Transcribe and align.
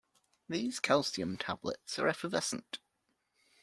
These 0.49 0.79
calcium 0.79 1.37
tablets 1.37 1.99
are 1.99 2.07
effervescent. 2.07 2.79